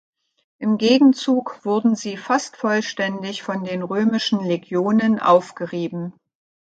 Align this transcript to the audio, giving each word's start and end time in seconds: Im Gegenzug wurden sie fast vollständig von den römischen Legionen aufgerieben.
Im 0.57 0.79
Gegenzug 0.79 1.63
wurden 1.63 1.95
sie 1.95 2.17
fast 2.17 2.57
vollständig 2.57 3.43
von 3.43 3.63
den 3.63 3.83
römischen 3.83 4.43
Legionen 4.43 5.19
aufgerieben. 5.19 6.13